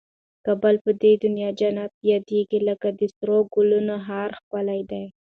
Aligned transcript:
کابل 0.45 0.75
په 0.85 0.91
دي 1.01 1.13
دونیا 1.23 1.49
جنت 1.59 1.91
یادېږي 2.11 2.59
لکه 2.69 2.87
د 2.99 3.01
سرو 3.15 3.37
ګلنو 3.53 3.97
هار 4.07 4.29
ښکلی 4.39 4.81
دی 4.91 5.05